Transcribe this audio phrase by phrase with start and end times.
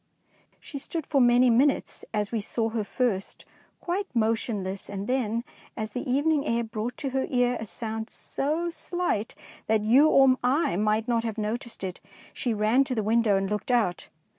[0.59, 3.45] She stood for many minutes as we saw her first,
[3.79, 5.43] quite motionless, and then,
[5.77, 9.35] as the evening air brought to her ear a sound so slight
[9.67, 11.99] that you or I might not have noticed it,
[12.33, 14.07] she ran to the window and looked out.